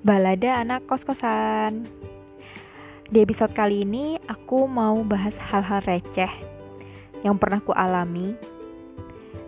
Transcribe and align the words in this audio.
Balada 0.00 0.64
anak 0.64 0.88
kos-kosan. 0.88 1.84
Di 3.12 3.20
episode 3.20 3.52
kali 3.52 3.84
ini 3.84 4.16
aku 4.32 4.64
mau 4.64 4.96
bahas 5.04 5.36
hal-hal 5.36 5.84
receh 5.84 6.32
yang 7.20 7.36
pernah 7.36 7.60
ku 7.60 7.76
alami 7.76 8.32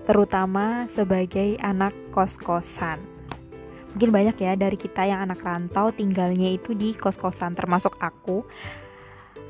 terutama 0.04 0.84
sebagai 0.93 1.57
anak 1.57 1.96
kos-kosan. 2.12 3.00
Mungkin 3.96 4.12
banyak 4.12 4.36
ya 4.45 4.52
dari 4.52 4.77
kita 4.77 5.09
yang 5.09 5.25
anak 5.25 5.41
rantau 5.41 5.88
tinggalnya 5.88 6.53
itu 6.53 6.77
di 6.77 6.93
kos-kosan 7.00 7.57
termasuk 7.57 7.96
aku. 7.96 8.45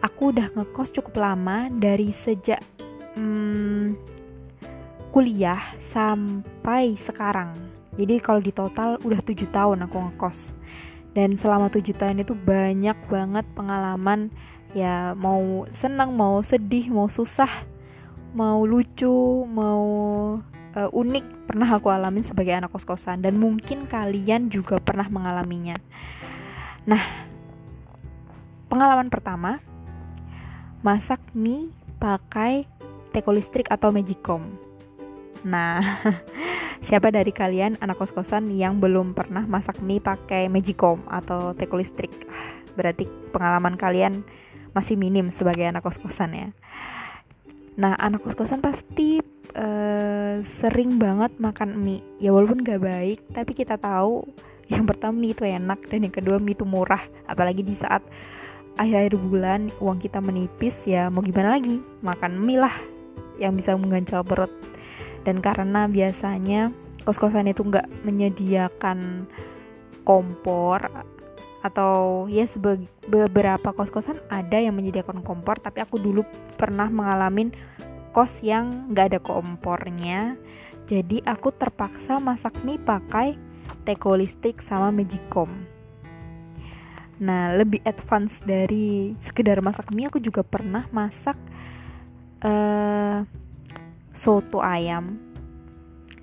Aku 0.06 0.30
udah 0.30 0.54
ngekos 0.54 0.94
cukup 0.94 1.18
lama 1.18 1.66
dari 1.66 2.14
sejak 2.14 2.62
hmm, 3.18 3.98
kuliah 5.10 5.74
sampai 5.90 6.94
sekarang. 6.94 7.58
Jadi 7.98 8.22
kalau 8.22 8.38
di 8.38 8.54
total 8.54 9.02
udah 9.02 9.18
tujuh 9.18 9.50
tahun 9.50 9.90
aku 9.90 9.98
ngekos. 9.98 10.62
Dan 11.12 11.36
selama 11.36 11.68
tujuh 11.68 11.92
tahun 11.92 12.24
itu 12.24 12.32
banyak 12.32 12.96
banget 13.08 13.44
pengalaman 13.52 14.32
ya 14.72 15.12
mau 15.12 15.68
senang, 15.68 16.16
mau 16.16 16.40
sedih, 16.40 16.88
mau 16.88 17.08
susah, 17.12 17.68
mau 18.32 18.64
lucu, 18.64 19.44
mau 19.44 19.84
uh, 20.72 20.90
unik 20.90 21.48
pernah 21.48 21.68
aku 21.68 21.92
alamin 21.92 22.24
sebagai 22.24 22.56
anak 22.56 22.72
kos-kosan 22.72 23.20
dan 23.20 23.36
mungkin 23.36 23.84
kalian 23.84 24.48
juga 24.48 24.80
pernah 24.80 25.04
mengalaminya. 25.12 25.76
Nah, 26.88 27.28
pengalaman 28.72 29.12
pertama 29.12 29.60
masak 30.80 31.20
mie 31.36 31.70
pakai 32.00 32.66
teko 33.12 33.36
listrik 33.36 33.68
atau 33.68 33.92
magicom. 33.92 34.71
Nah, 35.42 36.02
siapa 36.86 37.10
dari 37.10 37.30
kalian 37.34 37.78
anak 37.82 37.98
kos-kosan 37.98 38.50
yang 38.54 38.78
belum 38.78 39.14
pernah 39.14 39.42
masak 39.46 39.82
mie 39.82 40.02
pakai 40.02 40.46
magicom 40.46 41.02
atau 41.10 41.54
teko 41.54 41.78
listrik? 41.78 42.12
Berarti 42.78 43.06
pengalaman 43.34 43.74
kalian 43.74 44.22
masih 44.72 44.96
minim 44.96 45.28
sebagai 45.28 45.68
anak 45.68 45.84
kos-kosan 45.84 46.32
ya. 46.32 46.48
Nah, 47.76 47.96
anak 47.96 48.24
kos-kosan 48.24 48.60
pasti 48.60 49.20
uh, 49.56 50.40
sering 50.44 51.00
banget 51.00 51.32
makan 51.40 51.76
mie. 51.80 52.04
Ya 52.20 52.32
walaupun 52.32 52.64
gak 52.64 52.84
baik, 52.84 53.18
tapi 53.32 53.52
kita 53.56 53.76
tahu 53.80 54.24
yang 54.72 54.88
pertama 54.88 55.16
mie 55.16 55.36
itu 55.36 55.44
enak 55.44 55.84
dan 55.88 56.04
yang 56.04 56.14
kedua 56.14 56.36
mie 56.40 56.56
itu 56.56 56.64
murah. 56.64 57.02
Apalagi 57.28 57.64
di 57.64 57.76
saat 57.76 58.00
akhir-akhir 58.80 59.14
bulan 59.20 59.60
uang 59.84 60.00
kita 60.00 60.20
menipis 60.20 60.88
ya 60.88 61.12
mau 61.12 61.20
gimana 61.20 61.56
lagi? 61.56 61.80
Makan 62.00 62.32
mie 62.40 62.60
lah 62.60 62.74
yang 63.40 63.56
bisa 63.56 63.76
mengganjal 63.76 64.24
perut. 64.24 64.52
Dan 65.22 65.38
karena 65.38 65.86
biasanya 65.86 66.74
kos-kosan 67.02 67.50
itu 67.50 67.62
nggak 67.66 67.86
menyediakan 68.06 69.26
kompor 70.02 70.90
atau 71.62 72.26
ya 72.26 72.42
beberapa 73.06 73.70
kos-kosan 73.70 74.18
ada 74.26 74.58
yang 74.58 74.74
menyediakan 74.74 75.22
kompor 75.22 75.62
tapi 75.62 75.78
aku 75.78 75.94
dulu 75.94 76.26
pernah 76.58 76.90
mengalami 76.90 77.54
kos 78.10 78.42
yang 78.42 78.90
nggak 78.90 79.14
ada 79.14 79.20
kompornya. 79.22 80.34
Jadi 80.90 81.22
aku 81.22 81.54
terpaksa 81.54 82.18
masak 82.18 82.52
mie 82.66 82.82
pakai 82.82 83.38
teko 83.86 84.18
listrik 84.18 84.58
sama 84.60 84.90
magicom. 84.90 85.48
Nah 87.22 87.54
lebih 87.54 87.78
advance 87.86 88.42
dari 88.42 89.14
sekedar 89.22 89.62
masak 89.62 89.94
mie 89.94 90.10
aku 90.10 90.18
juga 90.18 90.42
pernah 90.42 90.90
masak 90.90 91.38
uh, 92.42 93.22
soto 94.12 94.60
ayam 94.64 95.20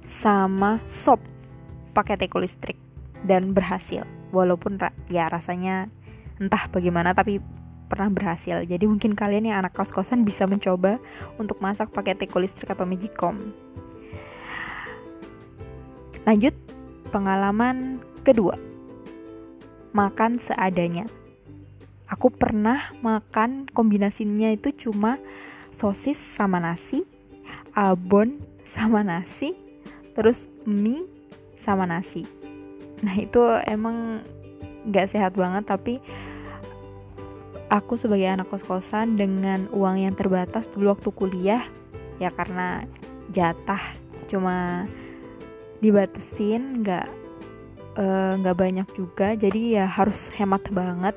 sama 0.06 0.82
sop 0.90 1.22
pakai 1.94 2.18
teko 2.18 2.42
listrik 2.42 2.78
dan 3.26 3.54
berhasil. 3.54 4.06
Walaupun 4.30 4.78
ya 5.09 5.30
rasanya 5.30 5.90
entah 6.38 6.70
bagaimana 6.70 7.14
tapi 7.17 7.42
pernah 7.89 8.14
berhasil. 8.14 8.61
Jadi 8.66 8.86
mungkin 8.86 9.17
kalian 9.17 9.49
yang 9.49 9.66
anak 9.66 9.73
kos-kosan 9.73 10.22
bisa 10.22 10.45
mencoba 10.45 11.02
untuk 11.42 11.58
masak 11.58 11.89
pakai 11.89 12.14
teko 12.14 12.38
listrik 12.42 12.70
atau 12.70 12.86
magicom 12.86 13.54
lanjut 16.30 16.54
pengalaman 17.10 17.98
kedua. 18.22 18.54
Makan 19.98 20.38
seadanya. 20.38 21.10
Aku 22.05 22.30
pernah 22.30 22.94
makan 23.02 23.66
kombinasinya 23.70 24.54
itu 24.54 24.70
cuma 24.73 25.17
sosis 25.73 26.17
sama 26.22 26.61
nasi 26.61 27.02
abon 27.80 28.44
sama 28.67 29.08
nasi 29.08 29.56
terus 30.12 30.52
mie 30.67 31.08
sama 31.56 31.88
nasi. 31.88 32.28
Nah 33.00 33.16
itu 33.16 33.40
emang 33.64 34.20
gak 34.92 35.16
sehat 35.16 35.40
banget 35.40 35.64
tapi 35.64 36.04
aku 37.72 37.95
sebagai 37.95 38.28
anak 38.28 38.52
kos-kosan 38.52 39.16
dengan 39.16 39.72
uang 39.72 40.04
yang 40.04 40.16
terbatas 40.17 40.67
dulu 40.67 40.92
waktu 40.98 41.10
kuliah 41.14 41.64
ya 42.20 42.34
karena 42.34 42.84
jatah 43.32 43.96
cuma 44.28 44.90
dibatesin 45.80 46.84
nggak 46.84 47.08
eh, 47.96 48.32
nggak 48.44 48.56
uh, 48.58 48.60
banyak 48.60 48.88
juga 48.92 49.40
jadi 49.40 49.84
ya 49.84 49.86
harus 49.88 50.28
hemat 50.36 50.67
banget. 50.76 51.16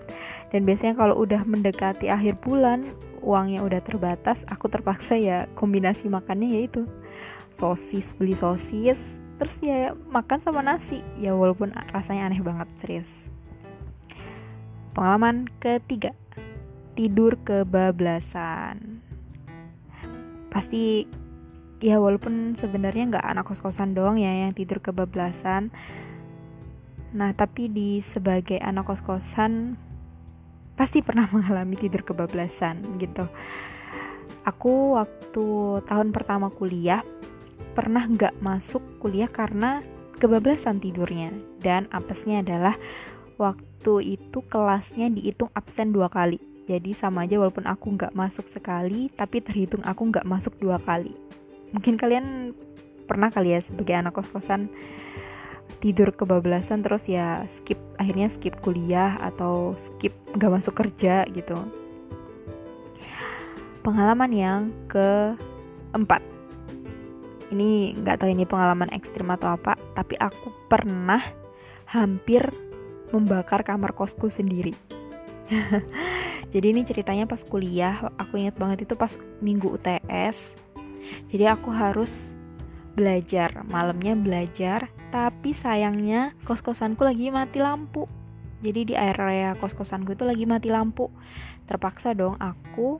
Dan 0.54 0.68
biasanya 0.68 0.94
kalau 0.94 1.18
udah 1.18 1.42
mendekati 1.42 2.12
akhir 2.12 2.38
bulan 2.44 2.92
uangnya 3.22 3.62
udah 3.62 3.80
terbatas 3.80 4.42
aku 4.50 4.66
terpaksa 4.66 5.14
ya 5.16 5.46
kombinasi 5.54 6.10
makannya 6.10 6.58
yaitu 6.58 6.90
sosis 7.54 8.12
beli 8.18 8.34
sosis 8.34 9.22
terus 9.42 9.58
ya 9.58 9.98
makan 10.06 10.38
sama 10.38 10.62
nasi. 10.62 11.02
Ya 11.18 11.34
walaupun 11.34 11.74
rasanya 11.90 12.30
aneh 12.30 12.38
banget 12.38 12.70
serius. 12.78 13.10
Pengalaman 14.94 15.50
ketiga 15.58 16.14
tidur 16.94 17.40
kebablasan. 17.42 19.02
Pasti 20.46 21.10
ya 21.82 21.98
walaupun 21.98 22.54
sebenarnya 22.54 23.18
nggak 23.18 23.26
anak 23.26 23.50
kos-kosan 23.50 23.98
doang 23.98 24.14
ya 24.14 24.30
yang 24.46 24.54
tidur 24.54 24.78
kebablasan. 24.78 25.74
Nah 27.10 27.34
tapi 27.34 27.66
di 27.66 27.98
sebagai 27.98 28.62
anak 28.62 28.86
kos-kosan 28.86 29.74
pasti 30.74 31.04
pernah 31.04 31.28
mengalami 31.34 31.76
tidur 31.78 32.02
kebablasan 32.06 32.98
gitu. 32.98 33.26
Aku 34.42 34.98
waktu 34.98 35.46
tahun 35.86 36.10
pertama 36.10 36.50
kuliah 36.50 37.06
pernah 37.72 38.04
nggak 38.04 38.42
masuk 38.42 38.82
kuliah 38.98 39.30
karena 39.30 39.86
kebablasan 40.18 40.82
tidurnya. 40.82 41.30
Dan 41.62 41.86
apesnya 41.94 42.42
adalah 42.42 42.74
waktu 43.38 44.18
itu 44.18 44.38
kelasnya 44.50 45.10
dihitung 45.10 45.50
absen 45.54 45.94
dua 45.94 46.10
kali. 46.10 46.42
Jadi 46.66 46.94
sama 46.94 47.26
aja 47.26 47.38
walaupun 47.42 47.66
aku 47.66 47.98
nggak 47.98 48.14
masuk 48.14 48.46
sekali 48.46 49.10
tapi 49.14 49.42
terhitung 49.42 49.82
aku 49.82 50.10
nggak 50.10 50.26
masuk 50.26 50.54
dua 50.58 50.78
kali. 50.78 51.14
Mungkin 51.74 51.98
kalian 51.98 52.54
pernah 53.06 53.30
kali 53.34 53.58
ya 53.58 53.60
sebagai 53.60 53.98
anak 53.98 54.14
kos-kosan 54.14 54.70
tidur 55.80 56.12
kebablasan 56.12 56.82
terus 56.84 57.08
ya 57.08 57.46
skip 57.48 57.78
akhirnya 57.96 58.28
skip 58.28 58.58
kuliah 58.60 59.16
atau 59.22 59.78
skip 59.78 60.12
nggak 60.36 60.52
masuk 60.60 60.74
kerja 60.76 61.24
gitu. 61.30 61.56
Pengalaman 63.82 64.30
yang 64.30 64.60
keempat. 64.90 66.22
Ini 67.52 68.00
nggak 68.00 68.24
tahu 68.24 68.30
ini 68.32 68.44
pengalaman 68.48 68.88
ekstrim 68.92 69.28
atau 69.28 69.56
apa 69.56 69.76
tapi 69.96 70.16
aku 70.16 70.52
pernah 70.68 71.20
hampir 71.88 72.48
membakar 73.12 73.64
kamar 73.64 73.92
kosku 73.92 74.32
sendiri. 74.32 74.72
Jadi 76.52 76.66
ini 76.68 76.84
ceritanya 76.84 77.24
pas 77.24 77.40
kuliah 77.44 78.12
aku 78.20 78.40
ingat 78.40 78.56
banget 78.56 78.84
itu 78.88 78.94
pas 78.96 79.16
minggu 79.40 79.72
UTS 79.72 80.62
jadi 81.28 81.56
aku 81.56 81.72
harus 81.72 82.32
belajar 82.92 83.64
malamnya 83.66 84.12
belajar 84.12 84.92
tapi 85.12 85.52
sayangnya 85.52 86.32
kos-kosanku 86.48 87.04
lagi 87.04 87.28
mati 87.28 87.60
lampu 87.60 88.08
jadi 88.64 88.80
di 88.88 88.94
area 88.96 89.52
kos-kosanku 89.60 90.16
itu 90.16 90.24
lagi 90.24 90.48
mati 90.48 90.72
lampu 90.72 91.12
terpaksa 91.68 92.16
dong 92.16 92.40
aku 92.40 92.98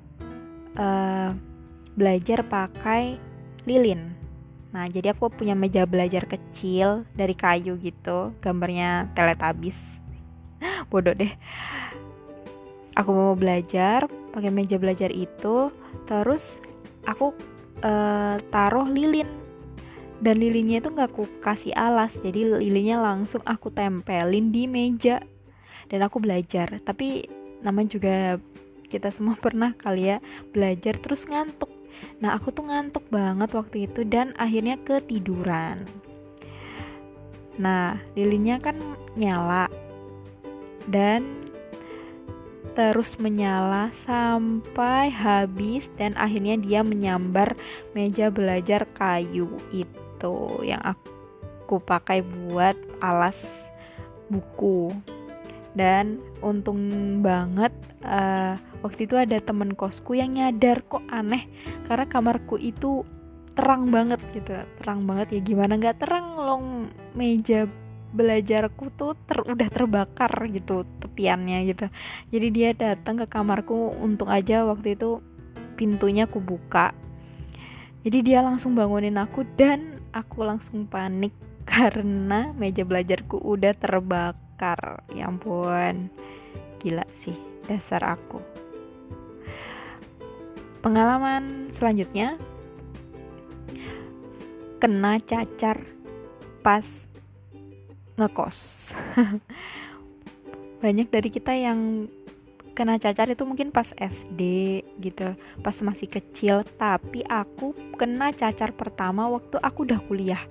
uh, 0.77 1.33
belajar 1.97 2.45
pakai 2.45 3.17
lilin 3.65 4.23
Nah, 4.73 4.89
jadi 4.89 5.13
aku 5.13 5.29
punya 5.29 5.53
meja 5.53 5.85
belajar 5.85 6.25
kecil 6.25 7.05
dari 7.13 7.37
kayu 7.37 7.77
gitu, 7.77 8.33
gambarnya 8.41 9.13
teletabis. 9.13 9.77
Bodoh 10.91 11.13
deh. 11.13 11.29
Aku 12.97 13.13
mau 13.13 13.37
belajar 13.37 14.09
pakai 14.33 14.49
meja 14.49 14.81
belajar 14.81 15.13
itu, 15.13 15.69
terus 16.09 16.49
aku 17.05 17.37
uh, 17.85 18.41
taruh 18.49 18.89
lilin. 18.89 19.29
Dan 20.23 20.39
lilinnya 20.39 20.79
itu 20.79 20.95
nggak 20.95 21.11
aku 21.11 21.27
kasih 21.43 21.75
alas, 21.75 22.15
jadi 22.23 22.63
lilinnya 22.63 23.03
langsung 23.03 23.43
aku 23.43 23.75
tempelin 23.75 24.55
di 24.55 24.71
meja. 24.71 25.19
Dan 25.91 26.07
aku 26.07 26.23
belajar, 26.23 26.79
tapi 26.87 27.27
namanya 27.61 27.99
juga 27.99 28.17
kita 28.87 29.11
semua 29.11 29.35
pernah 29.45 29.75
kali 29.75 30.15
ya 30.15 30.19
belajar 30.55 30.95
terus 31.03 31.27
ngantuk 31.27 31.83
Nah, 32.19 32.39
aku 32.39 32.55
tuh 32.55 32.67
ngantuk 32.67 33.05
banget 33.11 33.51
waktu 33.55 33.87
itu 33.91 34.07
dan 34.07 34.35
akhirnya 34.39 34.79
ketiduran. 34.83 35.87
Nah, 37.59 37.99
lilinnya 38.17 38.59
kan 38.63 38.77
nyala. 39.19 39.69
dan 40.91 41.47
terus 42.75 43.15
menyala 43.23 43.95
sampai 44.03 45.15
habis 45.15 45.87
dan 45.95 46.11
akhirnya 46.19 46.59
dia 46.59 46.83
menyambar 46.83 47.55
meja 47.95 48.35
belajar 48.35 48.83
kayu 48.91 49.47
itu 49.71 50.12
yang 50.63 50.83
aku 50.83 51.83
pakai 51.83 52.23
buat 52.23 52.77
alas 53.01 53.39
buku. 54.29 54.93
Dan 55.73 56.21
untung 56.45 56.77
banget 57.25 57.73
uh, 58.05 58.61
waktu 58.85 59.09
itu 59.09 59.17
ada 59.17 59.41
temen 59.41 59.73
kosku 59.73 60.13
yang 60.13 60.37
nyadar 60.37 60.85
kok 60.85 61.01
aneh 61.09 61.49
karena 61.89 62.05
kamarku 62.05 62.61
itu 62.61 63.09
terang 63.57 63.89
banget 63.89 64.21
gitu. 64.37 64.53
Terang 64.85 65.09
banget 65.09 65.33
ya 65.33 65.41
gimana 65.41 65.81
nggak 65.81 65.97
terang 66.05 66.37
long 66.37 66.67
meja 67.17 67.65
belajarku 68.13 68.93
tuh 69.01 69.17
ter, 69.25 69.41
udah 69.41 69.69
terbakar 69.73 70.33
gitu 70.53 70.85
tepiannya 71.01 71.73
gitu. 71.73 71.89
Jadi 72.29 72.47
dia 72.53 72.77
datang 72.77 73.25
ke 73.25 73.27
kamarku 73.33 73.97
untuk 73.97 74.29
aja 74.29 74.69
waktu 74.69 74.93
itu 74.93 75.25
pintunya 75.81 76.29
aku 76.29 76.37
buka 76.37 76.93
jadi 78.03 78.19
dia 78.23 78.39
langsung 78.43 78.75
bangunin 78.75 79.15
aku 79.15 79.47
dan 79.55 79.92
aku 80.13 80.45
langsung 80.45 80.85
panik 80.87 81.33
karena 81.73 82.53
meja 82.55 82.85
belajarku 82.85 83.41
udah 83.41 83.73
terbakar. 83.77 85.03
Ya 85.13 85.27
ampun. 85.27 86.13
Gila 86.81 87.05
sih 87.25 87.37
dasar 87.67 88.05
aku. 88.05 88.39
Pengalaman 90.83 91.71
selanjutnya. 91.73 92.37
Kena 94.83 95.23
cacar 95.23 95.79
pas 96.61 96.85
ngekos. 98.19 98.91
Banyak 100.83 101.15
dari 101.15 101.31
kita 101.31 101.55
yang 101.55 102.11
kena 102.73 102.97
cacar 102.97 103.29
itu 103.29 103.45
mungkin 103.45 103.69
pas 103.69 103.93
SD 103.97 104.41
gitu 105.01 105.37
pas 105.61 105.77
masih 105.85 106.09
kecil. 106.09 106.65
Tapi 106.81 107.25
aku 107.29 107.77
kena 107.97 108.33
cacar 108.33 108.73
pertama 108.73 109.29
waktu 109.29 109.61
aku 109.61 109.85
udah 109.89 110.01
kuliah. 110.09 110.43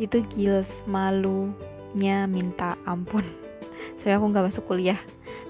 Itu 0.00 0.24
gils 0.34 0.68
malunya 0.88 2.26
minta 2.26 2.74
ampun. 2.88 3.24
Saya 4.00 4.18
aku 4.18 4.32
nggak 4.32 4.52
masuk 4.52 4.64
kuliah 4.68 4.98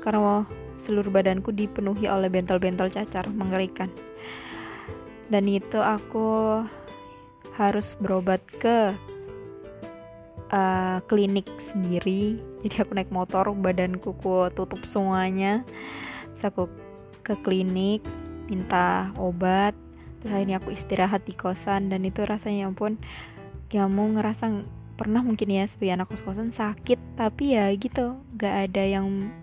karena 0.05 0.45
seluruh 0.85 1.09
badanku 1.09 1.49
dipenuhi 1.49 2.05
oleh 2.11 2.29
bentol-bentol 2.29 2.93
cacar 2.93 3.25
mengerikan. 3.33 3.89
Dan 5.33 5.49
itu 5.49 5.81
aku 5.81 6.61
harus 7.57 7.97
berobat 7.97 8.45
ke 8.61 8.93
uh, 10.55 10.99
klinik 11.11 11.51
sendiri. 11.75 12.39
Jadi 12.63 12.75
aku 12.79 12.95
naik 12.95 13.11
motor 13.11 13.51
badanku 13.51 14.15
ku 14.23 14.47
tutup 14.55 14.81
semuanya. 14.87 15.67
Terus 16.39 16.45
aku 16.47 16.63
ke 17.27 17.35
klinik 17.43 18.07
minta 18.47 19.11
obat. 19.19 19.75
Terus 20.23 20.31
akhirnya 20.31 20.57
aku 20.63 20.71
istirahat 20.73 21.27
di 21.27 21.35
kosan. 21.35 21.91
Dan 21.91 22.07
itu 22.07 22.23
rasanya 22.23 22.65
ya 22.65 22.71
ampun 22.71 22.95
mau 23.91 24.07
ngerasa 24.07 24.63
pernah 24.95 25.19
mungkin 25.19 25.51
ya 25.51 25.67
sebagai 25.67 25.99
anak 25.99 26.15
kos-kosan 26.15 26.55
sakit. 26.55 27.19
Tapi 27.19 27.59
ya 27.59 27.75
gitu 27.75 28.15
gak 28.39 28.71
ada 28.71 28.83
yang 28.87 29.35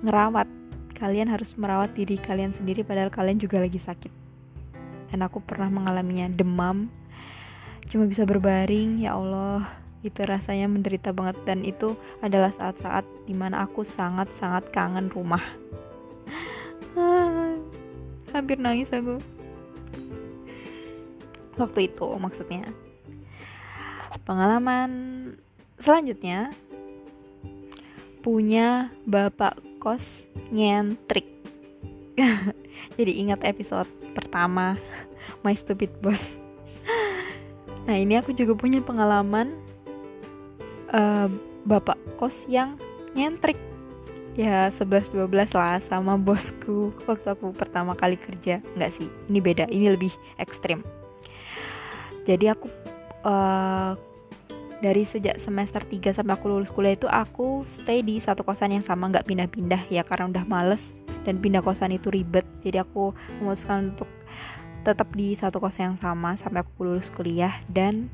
ngerawat. 0.00 0.48
Kalian 0.96 1.32
harus 1.32 1.56
merawat 1.56 1.96
diri 1.96 2.20
kalian 2.20 2.52
sendiri 2.52 2.84
padahal 2.84 3.08
kalian 3.12 3.40
juga 3.40 3.60
lagi 3.60 3.80
sakit. 3.80 4.12
Dan 5.12 5.24
aku 5.24 5.40
pernah 5.44 5.68
mengalaminya 5.68 6.28
demam. 6.32 6.92
Cuma 7.90 8.06
bisa 8.06 8.22
berbaring 8.22 9.02
ya 9.02 9.16
Allah 9.16 9.79
itu 10.00 10.20
rasanya 10.24 10.64
menderita 10.64 11.12
banget 11.12 11.36
dan 11.44 11.60
itu 11.60 11.92
adalah 12.24 12.48
saat-saat 12.56 13.04
di 13.28 13.36
mana 13.36 13.68
aku 13.68 13.84
sangat-sangat 13.84 14.72
kangen 14.72 15.12
rumah. 15.12 15.44
Hampir 18.32 18.56
nangis 18.56 18.88
aku. 18.88 19.20
Waktu 21.60 21.92
itu 21.92 22.06
maksudnya. 22.16 22.64
Pengalaman 24.24 24.90
selanjutnya. 25.82 26.48
Punya 28.20 28.92
bapak 29.08 29.60
kos 29.80 30.04
nyentrik. 30.52 31.28
Jadi 32.96 33.12
ingat 33.20 33.44
episode 33.44 33.88
pertama 34.12 34.76
My 35.44 35.56
Stupid 35.56 35.92
Boss. 36.00 36.20
Nah 37.88 37.96
ini 37.96 38.20
aku 38.20 38.36
juga 38.36 38.52
punya 38.52 38.84
pengalaman 38.84 39.56
uh, 40.94 41.28
bapak 41.66 41.98
kos 42.18 42.36
yang 42.46 42.76
nyentrik. 43.14 43.58
Ya 44.38 44.70
11-12 44.70 45.26
lah 45.58 45.82
sama 45.90 46.14
bosku 46.14 46.94
waktu 47.04 47.34
aku 47.34 47.50
pertama 47.50 47.98
kali 47.98 48.14
kerja. 48.14 48.62
Nggak 48.78 48.92
sih 48.94 49.08
ini 49.26 49.38
beda 49.42 49.66
ini 49.68 49.90
lebih 49.90 50.14
ekstrim. 50.38 50.86
Jadi 52.24 52.46
aku 52.46 52.70
uh, 53.26 53.98
dari 54.80 55.04
sejak 55.04 55.42
semester 55.44 55.82
3 55.84 56.16
sampai 56.16 56.34
aku 56.38 56.46
lulus 56.48 56.72
kuliah 56.72 56.96
itu 56.96 57.10
aku 57.10 57.68
stay 57.68 58.00
di 58.00 58.16
satu 58.22 58.46
kosan 58.46 58.72
yang 58.72 58.84
sama 58.86 59.12
nggak 59.12 59.28
pindah-pindah 59.28 59.92
ya 59.92 60.06
karena 60.06 60.32
udah 60.32 60.44
males 60.48 60.80
dan 61.28 61.42
pindah 61.42 61.60
kosan 61.60 61.92
itu 61.92 62.08
ribet. 62.08 62.46
Jadi 62.64 62.80
aku 62.80 63.12
memutuskan 63.42 63.92
untuk 63.92 64.08
tetap 64.80 65.12
di 65.12 65.36
satu 65.36 65.60
kosan 65.60 65.92
yang 65.92 65.98
sama 66.00 66.38
sampai 66.40 66.64
aku 66.64 66.88
lulus 66.88 67.12
kuliah 67.12 67.60
dan 67.68 68.08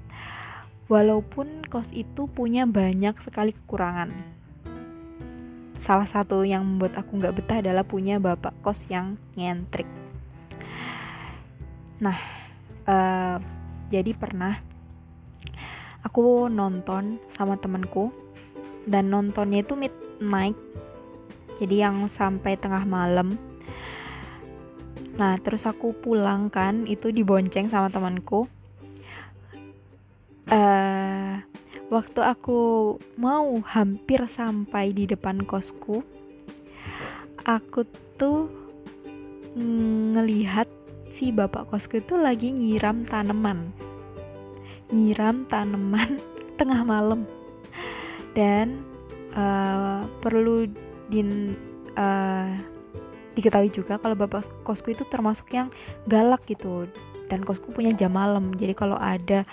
walaupun 0.87 1.67
kos 1.67 1.91
itu 1.91 2.31
punya 2.31 2.67
banyak 2.67 3.19
sekali 3.23 3.50
kekurangan. 3.55 4.11
Salah 5.83 6.06
satu 6.06 6.43
yang 6.43 6.67
membuat 6.67 6.99
aku 6.99 7.19
nggak 7.19 7.35
betah 7.38 7.59
adalah 7.62 7.87
punya 7.87 8.19
bapak 8.19 8.55
kos 8.62 8.87
yang 8.91 9.19
nyentrik. 9.38 9.87
Nah, 12.03 12.19
uh, 12.87 13.38
jadi 13.91 14.12
pernah 14.19 14.59
aku 16.03 16.50
nonton 16.50 17.23
sama 17.35 17.59
temenku 17.59 18.11
dan 18.87 19.11
nontonnya 19.11 19.62
itu 19.67 19.75
midnight, 19.75 20.59
jadi 21.59 21.91
yang 21.91 22.06
sampai 22.11 22.55
tengah 22.59 22.87
malam. 22.87 23.35
Nah, 25.17 25.41
terus 25.41 25.65
aku 25.65 25.97
pulang 25.97 26.53
kan, 26.53 26.85
itu 26.85 27.09
dibonceng 27.09 27.73
sama 27.73 27.88
temanku 27.88 28.47
uh, 30.50 31.42
waktu 31.90 32.21
aku 32.23 32.94
mau 33.18 33.59
hampir 33.62 34.23
sampai 34.26 34.90
di 34.90 35.06
depan 35.06 35.42
kosku 35.47 36.02
aku 37.47 37.87
tuh 38.18 38.50
ngelihat 39.56 40.66
si 41.14 41.32
bapak 41.32 41.71
kosku 41.73 42.02
itu 42.02 42.18
lagi 42.18 42.52
nyiram 42.52 43.06
tanaman. 43.09 43.73
Nyiram 44.92 45.49
tanaman 45.49 46.21
tengah 46.61 46.82
malam. 46.85 47.25
Dan 48.37 48.85
uh, 49.32 50.04
perlu 50.21 50.68
din 51.09 51.56
uh, 51.97 52.52
diketahui 53.32 53.73
juga 53.73 53.97
kalau 53.97 54.12
bapak 54.12 54.44
kosku 54.66 54.92
itu 54.92 55.09
termasuk 55.09 55.49
yang 55.56 55.73
galak 56.04 56.44
gitu. 56.44 56.85
Dan 57.32 57.47
kosku 57.49 57.73
punya 57.73 57.97
jam 57.97 58.12
malam. 58.12 58.52
Jadi 58.61 58.76
kalau 58.76 59.00
ada 59.00 59.49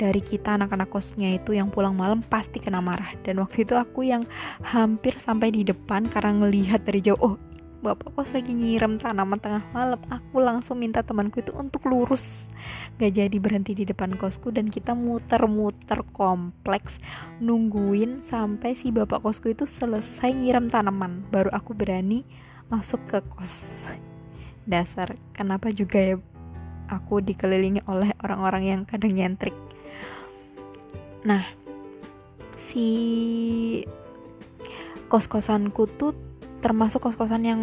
dari 0.00 0.24
kita 0.24 0.56
anak-anak 0.56 0.88
kosnya 0.88 1.36
itu 1.36 1.52
yang 1.52 1.68
pulang 1.68 1.92
malam 1.92 2.24
pasti 2.24 2.56
kena 2.56 2.80
marah. 2.80 3.12
Dan 3.20 3.44
waktu 3.44 3.68
itu 3.68 3.76
aku 3.76 4.08
yang 4.08 4.24
hampir 4.64 5.12
sampai 5.20 5.52
di 5.52 5.60
depan 5.60 6.08
karena 6.08 6.40
ngelihat 6.40 6.88
dari 6.88 7.04
jauh 7.04 7.20
oh 7.20 7.36
bapak 7.80 8.12
kos 8.12 8.36
lagi 8.36 8.52
nyiram 8.52 8.96
tanaman 8.96 9.36
tengah 9.36 9.60
malam. 9.76 10.00
Aku 10.08 10.40
langsung 10.40 10.80
minta 10.80 11.04
temanku 11.04 11.44
itu 11.44 11.52
untuk 11.52 11.84
lurus. 11.84 12.48
Gak 12.96 13.20
jadi 13.20 13.36
berhenti 13.36 13.76
di 13.76 13.84
depan 13.84 14.16
kosku 14.16 14.48
dan 14.48 14.72
kita 14.72 14.96
muter-muter 14.96 16.00
kompleks 16.16 16.96
nungguin 17.44 18.24
sampai 18.24 18.72
si 18.76 18.88
bapak 18.88 19.20
kosku 19.20 19.52
itu 19.52 19.68
selesai 19.68 20.32
nyiram 20.32 20.72
tanaman. 20.72 21.28
Baru 21.28 21.52
aku 21.52 21.76
berani 21.76 22.24
masuk 22.72 23.04
ke 23.04 23.20
kos. 23.36 23.84
Dasar 24.64 25.16
kenapa 25.36 25.68
juga 25.72 26.00
ya 26.00 26.16
aku 26.92 27.20
dikelilingi 27.20 27.84
oleh 27.88 28.12
orang-orang 28.20 28.62
yang 28.64 28.80
kadang 28.84 29.16
nyentrik 29.16 29.56
Nah, 31.20 31.44
si 32.56 32.88
kos-kosanku 35.10 35.90
tuh 35.98 36.14
termasuk 36.64 37.04
kos-kosan 37.04 37.44
yang 37.44 37.62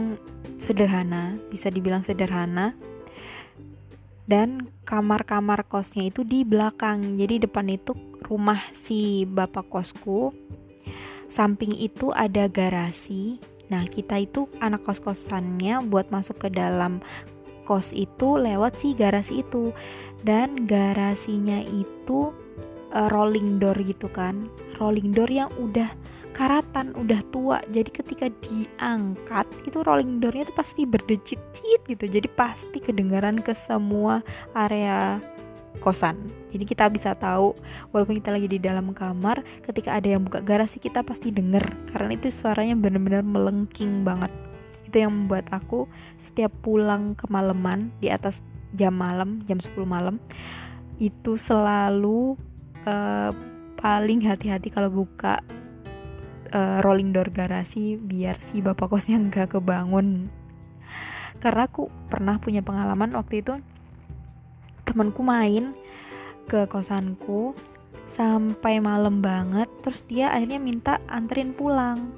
sederhana, 0.58 1.38
bisa 1.50 1.72
dibilang 1.72 2.04
sederhana. 2.04 2.74
Dan 4.28 4.68
kamar-kamar 4.84 5.64
kosnya 5.72 6.12
itu 6.12 6.28
di 6.28 6.44
belakang. 6.44 7.16
Jadi 7.16 7.48
depan 7.48 7.72
itu 7.72 7.96
rumah 8.28 8.60
si 8.84 9.24
bapak 9.24 9.72
kosku. 9.72 10.36
Samping 11.32 11.72
itu 11.72 12.12
ada 12.12 12.52
garasi. 12.52 13.40
Nah, 13.72 13.88
kita 13.88 14.20
itu 14.20 14.52
anak 14.60 14.84
kos-kosannya 14.84 15.80
buat 15.88 16.12
masuk 16.12 16.44
ke 16.44 16.50
dalam 16.52 17.00
kos 17.64 17.96
itu 17.96 18.36
lewat 18.36 18.84
si 18.84 18.92
garasi 19.00 19.48
itu. 19.48 19.72
Dan 20.28 20.68
garasinya 20.68 21.64
itu 21.64 22.36
uh, 22.98 23.08
rolling 23.14 23.62
door 23.62 23.78
gitu 23.78 24.10
kan. 24.10 24.50
Rolling 24.82 25.14
door 25.14 25.30
yang 25.30 25.54
udah 25.62 25.94
karatan 26.34 26.94
udah 26.98 27.22
tua. 27.30 27.62
Jadi 27.70 27.90
ketika 27.94 28.28
diangkat 28.42 29.46
itu 29.66 29.82
rolling 29.86 30.18
doornya 30.22 30.50
itu 30.50 30.54
pasti 30.58 30.82
berdecit-cit 30.86 31.82
gitu. 31.86 32.06
Jadi 32.10 32.26
pasti 32.34 32.78
kedengaran 32.82 33.42
ke 33.42 33.54
semua 33.54 34.26
area 34.58 35.22
kosan. 35.82 36.18
Jadi 36.50 36.66
kita 36.66 36.90
bisa 36.90 37.14
tahu 37.14 37.54
walaupun 37.94 38.18
kita 38.18 38.34
lagi 38.34 38.50
di 38.50 38.58
dalam 38.58 38.94
kamar 38.98 39.46
ketika 39.66 39.94
ada 39.94 40.18
yang 40.18 40.26
buka 40.26 40.42
garasi 40.42 40.82
kita 40.82 41.06
pasti 41.06 41.30
denger. 41.30 41.66
Karena 41.94 42.18
itu 42.18 42.34
suaranya 42.34 42.78
benar-benar 42.78 43.22
melengking 43.26 44.02
banget. 44.06 44.30
Itu 44.86 45.06
yang 45.06 45.14
membuat 45.14 45.50
aku 45.50 45.90
setiap 46.18 46.54
pulang 46.62 47.18
kemalaman 47.18 47.94
di 48.02 48.14
atas 48.14 48.42
jam 48.76 48.94
malam 48.94 49.42
jam 49.48 49.58
10 49.64 49.74
malam 49.88 50.20
itu 50.98 51.38
selalu 51.38 52.36
uh, 52.86 53.32
paling 53.78 54.26
hati-hati 54.26 54.74
kalau 54.74 54.92
buka 54.92 55.42
uh, 56.52 56.80
rolling 56.84 57.14
door 57.14 57.30
garasi 57.32 57.96
biar 57.98 58.38
si 58.52 58.60
bapak 58.60 58.92
kosnya 58.92 59.18
nggak 59.24 59.58
kebangun. 59.58 60.30
Karena 61.38 61.70
aku 61.70 61.90
pernah 62.10 62.42
punya 62.42 62.66
pengalaman 62.66 63.14
waktu 63.14 63.46
itu 63.46 63.54
temanku 64.88 65.22
main 65.22 65.78
ke 66.48 66.66
kosanku 66.66 67.54
sampai 68.16 68.82
malam 68.82 69.20
banget 69.22 69.70
terus 69.86 70.02
dia 70.10 70.34
akhirnya 70.34 70.58
minta 70.58 70.98
anterin 71.06 71.54
pulang. 71.54 72.10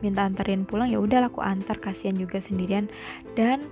Minta 0.00 0.24
anterin 0.24 0.64
pulang 0.64 0.88
ya 0.88 1.00
udah 1.00 1.28
aku 1.28 1.44
antar 1.44 1.76
kasihan 1.76 2.16
juga 2.16 2.40
sendirian. 2.40 2.88
Dan 3.36 3.68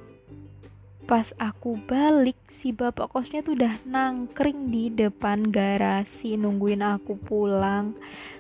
pas 1.09 1.33
aku 1.41 1.81
balik 1.89 2.37
si 2.63 2.71
bapak 2.71 3.11
kosnya 3.11 3.43
tuh 3.43 3.59
udah 3.59 3.75
nangkring 3.91 4.71
di 4.71 4.87
depan 4.87 5.51
garasi 5.51 6.39
nungguin 6.39 6.79
aku 6.79 7.19
pulang. 7.19 7.91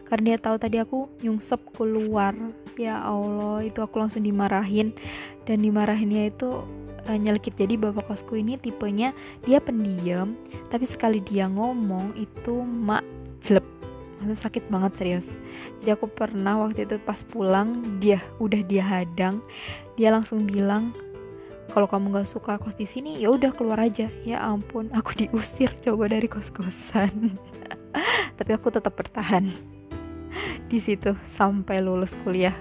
Karena 0.06 0.38
dia 0.38 0.38
tahu 0.38 0.56
tadi 0.62 0.78
aku 0.78 1.10
nyungsep 1.26 1.58
keluar. 1.74 2.30
Ya 2.78 3.02
Allah 3.02 3.66
itu 3.66 3.82
aku 3.82 3.98
langsung 3.98 4.22
dimarahin. 4.22 4.94
Dan 5.42 5.66
dimarahinnya 5.66 6.30
itu 6.30 6.62
uh, 7.10 7.18
nyelkit. 7.18 7.58
Jadi 7.58 7.74
bapak 7.74 8.06
kosku 8.06 8.38
ini 8.38 8.54
tipenya 8.62 9.10
dia 9.42 9.58
pendiam 9.58 10.38
tapi 10.70 10.86
sekali 10.86 11.18
dia 11.18 11.50
ngomong 11.50 12.14
itu 12.14 12.62
mak 12.62 13.02
jelek. 13.42 13.66
Maksudnya 14.22 14.38
sakit 14.38 14.64
banget 14.70 14.92
serius. 15.02 15.26
Jadi 15.82 15.98
aku 15.98 16.06
pernah 16.06 16.62
waktu 16.62 16.86
itu 16.86 16.94
pas 17.02 17.18
pulang 17.26 17.98
dia 17.98 18.22
udah 18.38 18.62
dia 18.70 18.86
hadang. 18.86 19.42
Dia 19.98 20.14
langsung 20.14 20.46
bilang 20.46 20.94
kalau 21.72 21.88
kamu 21.88 22.12
nggak 22.12 22.28
suka 22.28 22.60
kos 22.60 22.76
di 22.76 22.84
sini 22.84 23.16
ya 23.16 23.32
udah 23.32 23.48
keluar 23.56 23.80
aja. 23.80 24.12
Ya 24.28 24.44
ampun 24.44 24.92
aku 24.92 25.16
diusir 25.24 25.72
coba 25.80 26.12
dari 26.12 26.28
kos 26.28 26.52
kosan 26.52 27.32
tapi 28.38 28.50
aku 28.52 28.68
tetap 28.68 28.92
bertahan 28.92 29.48
di 30.70 30.78
situ 30.80 31.16
sampai 31.36 31.80
lulus 31.80 32.12
kuliah 32.20 32.54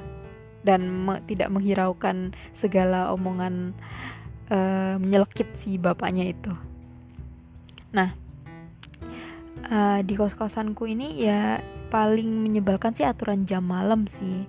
dan 0.62 0.88
me 0.88 1.20
tidak 1.26 1.50
menghiraukan 1.50 2.38
segala 2.54 3.10
omongan 3.12 3.74
uh, 4.54 4.96
menyelekit 5.02 5.50
si 5.60 5.76
bapaknya 5.76 6.32
itu. 6.32 6.54
Nah 7.92 8.16
uh, 9.68 10.00
di 10.06 10.14
kos 10.16 10.38
kosanku 10.38 10.88
ini 10.88 11.20
ya 11.20 11.60
paling 11.92 12.48
menyebalkan 12.48 12.96
sih 12.96 13.04
aturan 13.04 13.44
jam 13.44 13.68
malam 13.68 14.08
sih. 14.08 14.48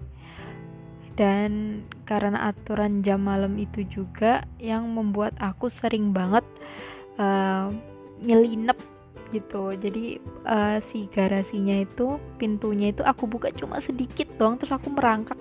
Dan 1.13 1.83
karena 2.13 2.53
aturan 2.53 3.01
jam 3.01 3.25
malam 3.25 3.57
itu 3.57 3.89
juga 3.89 4.45
yang 4.61 4.85
membuat 4.93 5.33
aku 5.41 5.73
sering 5.73 6.13
banget 6.13 6.45
uh, 7.17 7.73
nyelinep 8.21 8.77
gitu. 9.33 9.73
Jadi 9.73 10.21
uh, 10.45 10.77
si 10.93 11.09
garasinya 11.09 11.81
itu 11.81 12.21
pintunya 12.37 12.93
itu 12.93 13.01
aku 13.01 13.25
buka 13.25 13.49
cuma 13.57 13.81
sedikit 13.81 14.29
doang 14.37 14.61
terus 14.61 14.77
aku 14.77 14.93
merangkak 14.93 15.41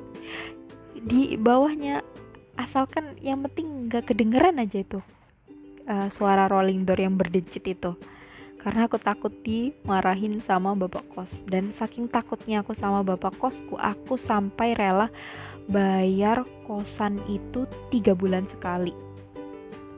di 0.95 1.35
bawahnya. 1.35 1.99
Asalkan 2.55 3.19
yang 3.19 3.43
penting 3.43 3.91
nggak 3.91 4.07
kedengeran 4.07 4.63
aja 4.63 4.79
itu 4.79 5.03
uh, 5.91 6.07
suara 6.07 6.47
rolling 6.47 6.87
door 6.87 7.03
yang 7.03 7.19
berdecit 7.19 7.67
itu 7.67 7.99
karena 8.61 8.85
aku 8.85 9.01
takut 9.01 9.33
dimarahin 9.41 10.37
sama 10.41 10.77
bapak 10.77 11.01
kos. 11.17 11.33
Dan 11.49 11.73
saking 11.73 12.05
takutnya 12.05 12.61
aku 12.61 12.77
sama 12.77 13.01
bapak 13.01 13.33
kosku 13.41 13.73
aku 13.81 14.21
sampai 14.21 14.77
rela 14.77 15.09
bayar 15.65 16.45
kosan 16.69 17.17
itu 17.25 17.65
tiga 17.89 18.13
bulan 18.13 18.45
sekali. 18.53 18.93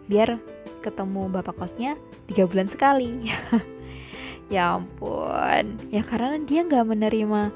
Biar 0.08 0.40
ketemu 0.80 1.28
bapak 1.28 1.60
kosnya 1.60 2.00
tiga 2.32 2.48
bulan 2.48 2.68
sekali. 2.72 3.12
Ya 4.52 4.76
ampun. 4.78 5.80
Ya 5.90 6.06
karena 6.06 6.38
dia 6.46 6.62
nggak 6.68 6.86
menerima 6.86 7.50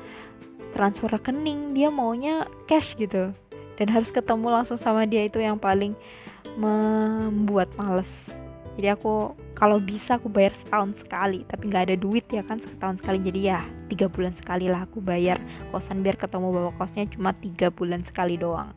transfer 0.73 1.11
rekening 1.11 1.75
dia 1.75 1.93
maunya 1.93 2.47
cash 2.65 2.97
gitu. 2.97 3.35
Dan 3.77 3.87
harus 3.91 4.09
ketemu 4.09 4.49
langsung 4.49 4.81
sama 4.81 5.05
dia 5.05 5.27
itu 5.27 5.37
yang 5.37 5.61
paling 5.61 5.93
membuat 6.57 7.69
males. 7.77 8.09
Jadi 8.79 8.97
aku 8.97 9.37
kalau 9.57 9.81
bisa 9.81 10.21
aku 10.21 10.29
bayar 10.29 10.53
setahun 10.53 11.01
sekali 11.01 11.41
tapi 11.49 11.73
nggak 11.73 11.89
ada 11.89 11.97
duit 11.97 12.29
ya 12.29 12.45
kan 12.45 12.61
setahun 12.61 13.01
sekali. 13.01 13.25
Jadi 13.25 13.39
ya 13.49 13.65
tiga 13.89 14.05
bulan 14.05 14.37
sekali 14.37 14.69
lah 14.69 14.85
aku 14.85 15.01
bayar 15.01 15.41
kosan 15.73 16.05
biar 16.05 16.13
ketemu 16.13 16.53
bapak 16.53 16.73
kosnya 16.77 17.09
cuma 17.09 17.33
tiga 17.33 17.73
bulan 17.73 18.05
sekali 18.05 18.37
doang. 18.37 18.69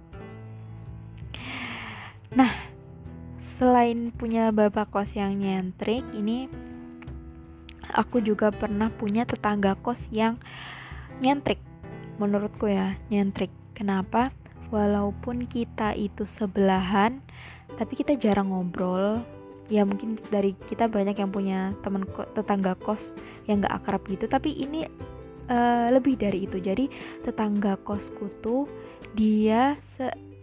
Nah 2.32 2.48
selain 3.60 4.08
punya 4.16 4.48
bapak 4.48 4.88
kos 4.88 5.12
yang 5.12 5.36
nyentrik 5.36 6.00
ini 6.16 6.48
aku 7.92 8.24
juga 8.24 8.48
pernah 8.48 8.88
punya 8.88 9.28
tetangga 9.28 9.76
kos 9.76 10.00
yang 10.08 10.40
nyentrik. 11.20 11.60
Menurutku 12.16 12.72
ya 12.72 12.96
nyentrik. 13.12 13.52
Kenapa? 13.76 14.32
Walaupun 14.72 15.44
kita 15.44 15.92
itu 15.92 16.24
sebelahan 16.24 17.20
tapi 17.76 18.00
kita 18.00 18.16
jarang 18.16 18.48
ngobrol 18.48 19.20
ya 19.70 19.86
mungkin 19.86 20.18
dari 20.28 20.58
kita 20.66 20.90
banyak 20.90 21.14
yang 21.14 21.30
punya 21.30 21.70
teman 21.86 22.02
tetangga 22.34 22.74
kos 22.82 23.14
yang 23.46 23.62
gak 23.62 23.80
akrab 23.80 24.02
gitu 24.10 24.26
tapi 24.26 24.50
ini 24.58 24.84
uh, 25.50 25.88
lebih 25.94 26.18
dari 26.18 26.44
itu. 26.46 26.58
Jadi 26.62 26.90
tetangga 27.22 27.78
kosku 27.82 28.30
tuh 28.42 28.66
dia 29.14 29.78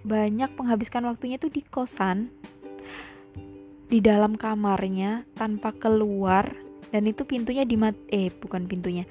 banyak 0.07 0.51
menghabiskan 0.55 1.03
waktunya 1.07 1.36
tuh 1.36 1.51
di 1.51 1.63
kosan 1.67 2.31
di 3.88 4.03
dalam 4.03 4.36
kamarnya 4.36 5.24
tanpa 5.36 5.72
keluar 5.75 6.51
dan 6.91 7.07
itu 7.07 7.24
pintunya 7.24 7.63
dimat 7.63 7.96
eh 8.12 8.31
bukan 8.31 8.67
pintunya 8.67 9.07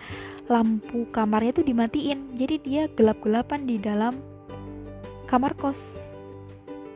lampu 0.48 1.08
kamarnya 1.12 1.60
tuh 1.60 1.66
dimatiin. 1.66 2.36
Jadi 2.40 2.54
dia 2.64 2.82
gelap-gelapan 2.92 3.68
di 3.68 3.76
dalam 3.80 4.16
kamar 5.26 5.52
kos 5.58 5.80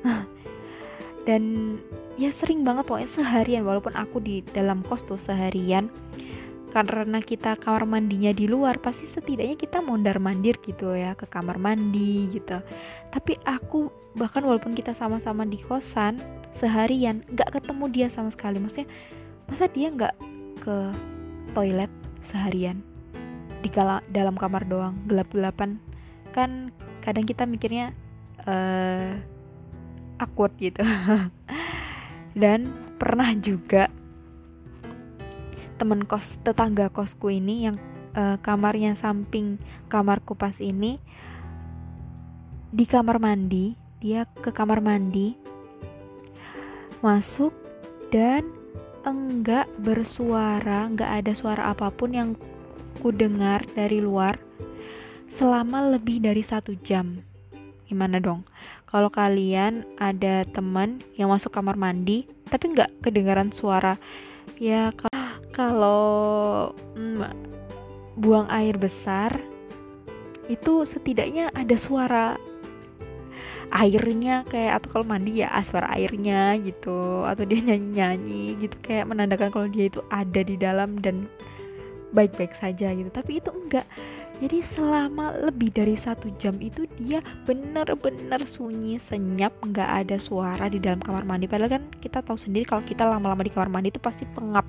dan 1.31 1.79
ya 2.19 2.35
sering 2.35 2.67
banget 2.67 2.91
pokoknya 2.91 3.07
seharian 3.15 3.63
walaupun 3.63 3.95
aku 3.95 4.19
di 4.19 4.43
dalam 4.51 4.83
kos 4.83 5.07
tuh 5.07 5.15
seharian 5.15 5.87
karena 6.75 7.23
kita 7.23 7.55
kamar 7.59 7.87
mandinya 7.87 8.35
di 8.35 8.51
luar 8.51 8.83
pasti 8.83 9.07
setidaknya 9.07 9.55
kita 9.55 9.79
mondar 9.79 10.19
mandir 10.19 10.59
gitu 10.63 10.95
ya 10.95 11.19
ke 11.19 11.27
kamar 11.27 11.59
mandi 11.59 12.31
gitu. 12.31 12.63
Tapi 13.11 13.39
aku 13.43 13.91
bahkan 14.15 14.47
walaupun 14.47 14.75
kita 14.75 14.95
sama-sama 14.95 15.43
di 15.43 15.59
kosan 15.59 16.19
seharian 16.63 17.27
nggak 17.27 17.59
ketemu 17.59 17.85
dia 17.91 18.07
sama 18.07 18.31
sekali. 18.31 18.63
Maksudnya 18.63 18.87
masa 19.51 19.67
dia 19.67 19.91
nggak 19.91 20.15
ke 20.63 20.77
toilet 21.59 21.91
seharian? 22.31 22.79
Di 23.67 23.69
dalam 24.15 24.39
kamar 24.39 24.63
doang 24.71 24.95
gelap-gelapan. 25.11 25.83
Kan 26.31 26.71
kadang 27.03 27.27
kita 27.27 27.51
mikirnya 27.51 27.91
uh, 28.47 29.19
awkward 30.21 30.53
gitu. 30.61 30.85
Dan 32.41 32.71
pernah 33.01 33.33
juga 33.35 33.89
temen 35.81 36.05
kos 36.05 36.37
tetangga 36.45 36.93
kosku 36.93 37.33
ini 37.33 37.65
yang 37.65 37.81
uh, 38.13 38.37
kamarnya 38.45 39.01
samping 39.01 39.57
kamarku 39.89 40.37
pas 40.37 40.53
ini 40.61 41.01
di 42.69 42.85
kamar 42.85 43.17
mandi 43.17 43.73
dia 43.97 44.29
ke 44.29 44.53
kamar 44.53 44.85
mandi 44.85 45.35
masuk 47.01 47.57
dan 48.13 48.45
enggak 49.09 49.65
bersuara 49.81 50.85
enggak 50.85 51.25
ada 51.25 51.33
suara 51.33 51.73
apa 51.73 51.89
pun 51.89 52.13
yang 52.13 52.31
ku 53.01 53.09
dengar 53.09 53.65
dari 53.73 54.05
luar 54.05 54.37
selama 55.41 55.97
lebih 55.97 56.21
dari 56.21 56.45
satu 56.45 56.77
jam. 56.85 57.25
Gimana 57.89 58.21
dong 58.21 58.45
kalau 58.91 59.09
kalian 59.09 59.87
ada 59.97 60.43
teman 60.51 60.99
yang 61.15 61.31
masuk 61.31 61.55
kamar 61.55 61.79
mandi 61.79 62.27
tapi 62.51 62.75
nggak 62.75 62.91
kedengaran 63.07 63.55
suara 63.55 63.95
ya 64.59 64.91
kalau 65.57 66.71
hmm, 66.99 67.25
buang 68.19 68.51
air 68.51 68.75
besar 68.77 69.39
itu 70.51 70.83
setidaknya 70.83 71.55
ada 71.55 71.79
suara 71.79 72.35
airnya 73.71 74.43
kayak 74.51 74.83
atau 74.83 74.99
kalau 74.99 75.07
mandi 75.07 75.47
ya 75.47 75.49
ah, 75.55 75.63
suara 75.63 75.95
airnya 75.95 76.59
gitu 76.59 77.23
atau 77.23 77.47
dia 77.47 77.63
nyanyi-nyanyi 77.63 78.59
gitu 78.67 78.77
kayak 78.83 79.07
menandakan 79.07 79.55
kalau 79.55 79.71
dia 79.71 79.87
itu 79.87 80.03
ada 80.11 80.43
di 80.43 80.59
dalam 80.59 80.99
dan 80.99 81.31
baik-baik 82.11 82.51
saja 82.59 82.91
gitu. 82.91 83.11
Tapi 83.15 83.39
itu 83.39 83.51
enggak 83.55 83.87
jadi 84.41 84.65
selama 84.73 85.37
lebih 85.37 85.69
dari 85.69 86.01
satu 86.01 86.33
jam 86.41 86.57
itu 86.65 86.89
dia 86.97 87.21
bener-bener 87.45 88.41
sunyi 88.49 88.97
senyap 89.05 89.53
nggak 89.61 90.09
ada 90.09 90.17
suara 90.17 90.65
di 90.73 90.81
dalam 90.81 91.05
kamar 91.05 91.29
mandi. 91.29 91.45
Padahal 91.45 91.77
kan 91.77 91.85
kita 92.01 92.25
tahu 92.25 92.41
sendiri 92.41 92.65
kalau 92.65 92.81
kita 92.81 93.05
lama-lama 93.05 93.45
di 93.45 93.53
kamar 93.53 93.69
mandi 93.69 93.93
itu 93.93 94.01
pasti 94.01 94.25
pengap. 94.25 94.65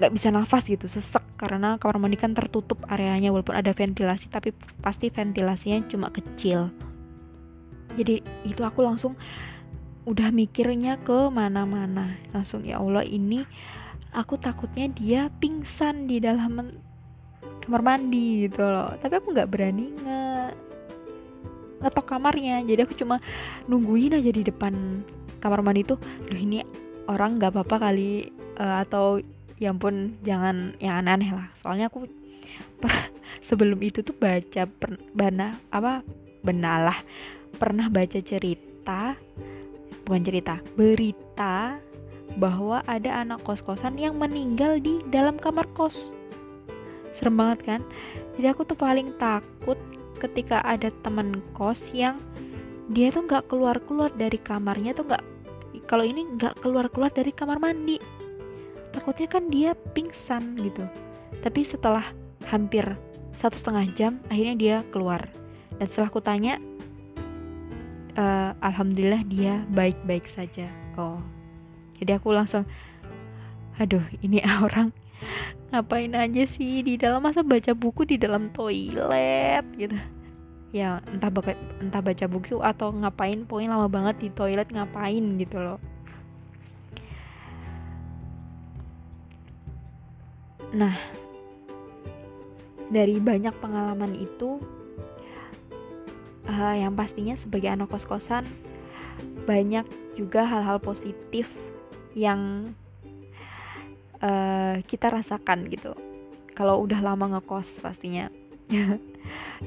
Nggak 0.00 0.12
bisa 0.16 0.32
nafas 0.32 0.64
gitu 0.64 0.88
sesek. 0.88 1.20
Karena 1.36 1.76
kamar 1.76 2.00
mandi 2.00 2.16
kan 2.16 2.32
tertutup 2.32 2.80
areanya 2.88 3.28
walaupun 3.28 3.52
ada 3.52 3.76
ventilasi 3.76 4.32
tapi 4.32 4.56
pasti 4.80 5.12
ventilasinya 5.12 5.84
cuma 5.84 6.08
kecil. 6.08 6.72
Jadi 8.00 8.24
itu 8.48 8.64
aku 8.64 8.80
langsung 8.80 9.12
udah 10.08 10.32
mikirnya 10.32 11.04
ke 11.04 11.28
mana-mana. 11.28 12.16
Langsung 12.32 12.64
ya 12.64 12.80
Allah 12.80 13.04
ini 13.04 13.44
aku 14.16 14.40
takutnya 14.40 14.88
dia 14.88 15.28
pingsan 15.36 16.08
di 16.08 16.16
dalam 16.16 16.80
kamar 17.64 17.82
mandi 17.82 18.48
gitu 18.48 18.62
loh. 18.62 18.92
Tapi 19.00 19.14
aku 19.18 19.32
nggak 19.32 19.50
berani 19.50 19.90
nge 19.92 20.20
ngetok 21.84 22.06
kamarnya. 22.06 22.64
Jadi 22.64 22.80
aku 22.84 22.94
cuma 22.96 23.20
nungguin 23.68 24.16
aja 24.16 24.30
di 24.30 24.42
depan 24.44 25.04
kamar 25.40 25.60
mandi 25.60 25.84
tuh 25.84 26.00
Duh 26.28 26.40
ini 26.40 26.64
orang 27.08 27.36
nggak 27.36 27.52
apa-apa 27.52 27.90
kali 27.90 28.32
uh, 28.56 28.80
atau 28.84 29.20
ya 29.60 29.70
ampun 29.72 30.16
jangan 30.24 30.76
yang 30.80 31.04
aneh-aneh 31.04 31.30
lah. 31.32 31.48
Soalnya 31.60 31.92
aku 31.92 32.08
per, 32.80 32.92
sebelum 33.48 33.78
itu 33.80 34.00
tuh 34.00 34.16
baca 34.16 34.64
per, 34.68 35.00
bana 35.12 35.52
apa 35.72 36.00
benalah 36.44 37.00
pernah 37.56 37.88
baca 37.88 38.20
cerita 38.20 39.16
bukan 40.04 40.22
cerita 40.26 40.60
berita 40.76 41.80
bahwa 42.36 42.82
ada 42.84 43.22
anak 43.24 43.40
kos-kosan 43.46 43.96
yang 43.96 44.18
meninggal 44.18 44.76
di 44.82 45.00
dalam 45.08 45.38
kamar 45.38 45.64
kos 45.72 46.10
serem 47.24 47.40
banget 47.40 47.60
kan. 47.64 47.80
Jadi 48.36 48.46
aku 48.52 48.68
tuh 48.68 48.76
paling 48.76 49.16
takut 49.16 49.80
ketika 50.20 50.60
ada 50.60 50.92
temen 51.00 51.40
kos 51.56 51.80
yang 51.96 52.20
dia 52.92 53.08
tuh 53.08 53.24
nggak 53.24 53.48
keluar 53.48 53.80
keluar 53.88 54.12
dari 54.12 54.36
kamarnya 54.36 54.92
tuh 54.92 55.08
nggak 55.08 55.24
kalau 55.88 56.04
ini 56.04 56.28
nggak 56.36 56.60
keluar 56.60 56.84
keluar 56.92 57.08
dari 57.16 57.32
kamar 57.32 57.56
mandi. 57.56 57.96
Takutnya 58.92 59.24
kan 59.24 59.48
dia 59.48 59.72
pingsan 59.96 60.60
gitu. 60.60 60.84
Tapi 61.40 61.64
setelah 61.64 62.04
hampir 62.44 62.84
satu 63.40 63.56
setengah 63.56 63.88
jam 63.96 64.12
akhirnya 64.28 64.54
dia 64.60 64.76
keluar. 64.92 65.24
Dan 65.80 65.88
setelah 65.88 66.12
aku 66.12 66.20
tanya 66.20 66.60
uh, 68.20 68.52
alhamdulillah 68.60 69.24
dia 69.32 69.64
baik-baik 69.72 70.28
saja. 70.36 70.68
Oh. 71.00 71.24
Jadi 71.96 72.20
aku 72.20 72.36
langsung 72.36 72.68
aduh 73.80 74.04
ini 74.20 74.44
orang 74.64 74.92
ngapain 75.74 76.14
aja 76.14 76.46
sih 76.54 76.86
di 76.86 76.94
dalam? 76.94 77.26
Masa 77.26 77.42
baca 77.42 77.74
buku 77.74 78.06
di 78.06 78.16
dalam 78.16 78.54
toilet 78.54 79.66
gitu. 79.74 79.98
Ya 80.70 81.02
entah 81.10 81.30
baca 81.30 81.54
entah 81.82 82.02
baca 82.02 82.26
buku 82.30 82.62
atau 82.62 82.94
ngapain 82.94 83.42
pokoknya 83.46 83.74
lama 83.74 83.90
banget 83.90 84.16
di 84.22 84.28
toilet 84.30 84.70
ngapain 84.70 85.24
gitu 85.42 85.58
loh. 85.58 85.78
Nah 90.74 90.94
dari 92.90 93.18
banyak 93.18 93.54
pengalaman 93.58 94.14
itu 94.14 94.62
uh, 96.46 96.74
yang 96.76 96.94
pastinya 96.94 97.34
sebagai 97.34 97.72
anak 97.72 97.90
kos-kosan 97.90 98.44
banyak 99.44 99.84
juga 100.14 100.46
hal-hal 100.46 100.78
positif 100.80 101.50
yang 102.14 102.72
uh, 104.24 104.80
kita 104.88 105.12
rasakan 105.12 105.68
gitu. 105.68 105.92
Kalau 106.56 106.80
udah 106.82 107.04
lama 107.04 107.38
ngekos 107.38 107.84
pastinya. 107.84 108.32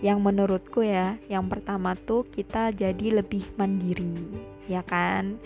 Yang 0.06 0.20
menurutku 0.20 0.82
ya 0.82 1.18
yang 1.30 1.50
pertama 1.50 1.94
tuh 1.94 2.26
kita 2.30 2.74
jadi 2.74 3.22
lebih 3.22 3.46
mandiri 3.58 4.14
ya 4.66 4.82
kan? 4.84 5.38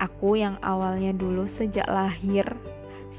Aku 0.00 0.32
yang 0.32 0.56
awalnya 0.64 1.12
dulu 1.12 1.44
sejak 1.44 1.84
lahir 1.90 2.46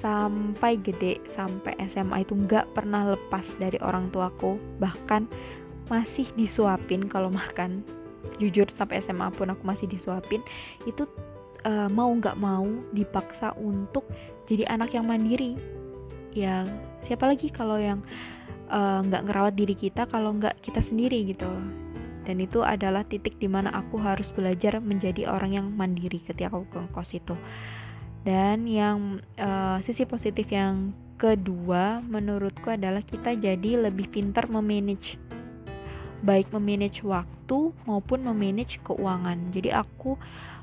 sampai 0.02 0.82
gede 0.82 1.22
sampai 1.38 1.78
SMA 1.94 2.26
itu 2.26 2.34
nggak 2.34 2.74
pernah 2.74 3.14
lepas 3.14 3.46
dari 3.62 3.78
orang 3.86 4.10
tuaku. 4.10 4.58
Bahkan 4.82 5.30
masih 5.92 6.26
disuapin 6.34 7.06
kalau 7.06 7.30
makan. 7.30 7.86
Jujur 8.42 8.66
sampai 8.74 9.02
SMA 9.06 9.30
pun 9.34 9.54
aku 9.54 9.62
masih 9.62 9.86
disuapin. 9.86 10.42
Itu 10.90 11.06
uh, 11.66 11.90
mau 11.92 12.10
nggak 12.12 12.38
mau 12.38 12.68
dipaksa 12.94 13.54
untuk 13.58 14.06
jadi 14.50 14.68
anak 14.68 14.94
yang 14.96 15.08
mandiri. 15.08 15.56
Yang 16.32 16.72
siapa 17.08 17.28
lagi 17.28 17.52
kalau 17.52 17.76
yang 17.76 18.00
eh, 18.72 19.00
nggak 19.04 19.22
uh, 19.24 19.26
ngerawat 19.28 19.52
diri 19.52 19.76
kita 19.76 20.08
kalau 20.08 20.32
nggak 20.36 20.64
kita 20.64 20.80
sendiri 20.80 21.28
gitu. 21.28 21.48
Dan 22.24 22.40
itu 22.40 22.64
adalah 22.64 23.04
titik 23.04 23.36
di 23.36 23.52
mana 23.52 23.68
aku 23.76 24.00
harus 24.00 24.32
belajar 24.32 24.80
menjadi 24.80 25.28
orang 25.28 25.52
yang 25.60 25.68
mandiri 25.76 26.24
ketika 26.24 26.56
aku 26.56 26.64
ke 26.72 26.80
kos 26.96 27.12
itu. 27.16 27.36
Dan 28.24 28.64
yang 28.64 29.20
uh, 29.36 29.84
sisi 29.84 30.08
positif 30.08 30.48
yang 30.48 30.96
kedua 31.20 32.00
menurutku 32.00 32.72
adalah 32.72 33.04
kita 33.04 33.36
jadi 33.36 33.92
lebih 33.92 34.08
pintar 34.08 34.48
memanage 34.48 35.20
baik 36.22 36.54
memanage 36.54 37.02
waktu 37.02 37.74
maupun 37.84 38.22
memanage 38.22 38.78
keuangan. 38.86 39.52
Jadi 39.52 39.74
aku 39.74 40.16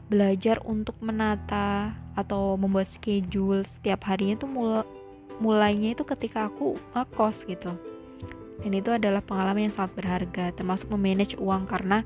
belajar 0.09 0.59
untuk 0.65 0.97
menata 1.05 1.93
atau 2.17 2.57
membuat 2.57 2.89
schedule 2.89 3.63
setiap 3.79 4.09
harinya 4.09 4.41
itu 4.41 4.49
mul 4.49 4.83
mulainya 5.39 5.95
itu 5.95 6.03
ketika 6.03 6.51
aku 6.51 6.75
ngekos 6.97 7.47
gitu. 7.47 7.71
Dan 8.59 8.75
itu 8.75 8.91
adalah 8.91 9.23
pengalaman 9.23 9.71
yang 9.71 9.75
sangat 9.77 9.95
berharga 10.03 10.51
termasuk 10.57 10.91
memanage 10.91 11.39
uang 11.39 11.71
karena 11.71 12.03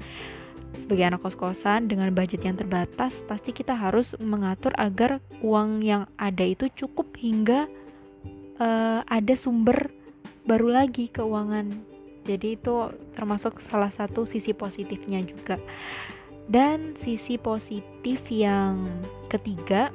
sebagai 0.76 1.04
anak 1.08 1.20
kos-kosan 1.24 1.88
dengan 1.88 2.12
budget 2.12 2.44
yang 2.44 2.56
terbatas 2.56 3.24
pasti 3.24 3.56
kita 3.56 3.72
harus 3.72 4.12
mengatur 4.20 4.72
agar 4.76 5.20
uang 5.40 5.80
yang 5.80 6.04
ada 6.20 6.44
itu 6.44 6.68
cukup 6.76 7.12
hingga 7.16 7.68
uh, 8.60 9.00
ada 9.08 9.34
sumber 9.36 9.88
baru 10.44 10.68
lagi 10.82 11.08
keuangan. 11.08 11.72
Jadi 12.22 12.54
itu 12.54 12.92
termasuk 13.18 13.58
salah 13.66 13.90
satu 13.90 14.28
sisi 14.28 14.54
positifnya 14.54 15.24
juga 15.26 15.58
dan 16.50 16.98
sisi 17.02 17.38
positif 17.38 18.18
yang 18.30 18.86
ketiga, 19.30 19.92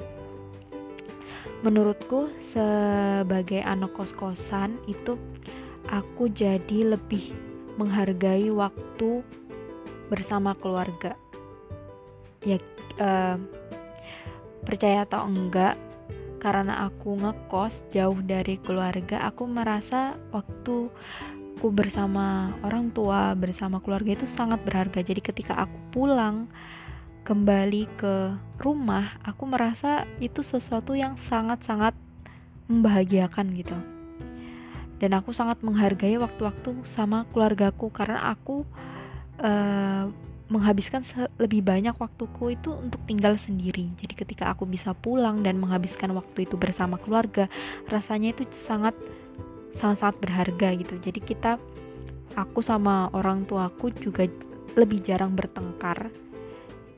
menurutku 1.66 2.30
sebagai 2.54 3.66
anak 3.66 3.92
kos-kosan 3.98 4.78
itu 4.86 5.18
aku 5.90 6.30
jadi 6.32 6.96
lebih 6.96 7.34
menghargai 7.82 8.48
waktu 8.54 9.26
bersama 10.08 10.54
keluarga. 10.58 11.18
Ya 12.46 12.62
uh, 13.02 13.38
percaya 14.64 15.04
atau 15.04 15.28
enggak, 15.28 15.76
karena 16.38 16.88
aku 16.88 17.18
ngekos 17.18 17.82
jauh 17.92 18.20
dari 18.24 18.62
keluarga, 18.62 19.28
aku 19.28 19.50
merasa 19.50 20.16
waktu 20.32 20.88
aku 21.58 21.74
bersama 21.74 22.54
orang 22.62 22.94
tua, 22.94 23.34
bersama 23.34 23.82
keluarga 23.82 24.14
itu 24.14 24.30
sangat 24.30 24.62
berharga. 24.62 25.02
Jadi 25.02 25.26
ketika 25.26 25.58
aku 25.58 25.74
pulang 25.90 26.46
kembali 27.26 27.90
ke 27.98 28.38
rumah, 28.62 29.18
aku 29.26 29.50
merasa 29.50 30.06
itu 30.22 30.46
sesuatu 30.46 30.94
yang 30.94 31.18
sangat-sangat 31.26 31.98
membahagiakan 32.70 33.58
gitu. 33.58 33.74
Dan 35.02 35.18
aku 35.18 35.34
sangat 35.34 35.58
menghargai 35.66 36.22
waktu-waktu 36.22 36.78
sama 36.94 37.26
keluargaku 37.34 37.90
karena 37.90 38.38
aku 38.38 38.62
uh, 39.42 40.14
menghabiskan 40.54 41.02
lebih 41.42 41.66
banyak 41.66 41.98
waktuku 41.98 42.54
itu 42.54 42.70
untuk 42.70 43.02
tinggal 43.10 43.34
sendiri. 43.34 43.90
Jadi 43.98 44.14
ketika 44.14 44.54
aku 44.54 44.70
bisa 44.70 44.94
pulang 44.94 45.42
dan 45.42 45.58
menghabiskan 45.58 46.14
waktu 46.14 46.46
itu 46.46 46.54
bersama 46.54 47.02
keluarga, 47.02 47.50
rasanya 47.90 48.38
itu 48.38 48.46
sangat 48.54 48.94
sangat-sangat 49.78 50.18
berharga 50.22 50.68
gitu. 50.78 50.96
Jadi 51.02 51.20
kita 51.22 51.62
aku 52.38 52.62
sama 52.62 53.10
orang 53.14 53.46
tuaku 53.50 53.94
juga 53.98 54.30
lebih 54.78 55.02
jarang 55.02 55.34
bertengkar. 55.34 56.14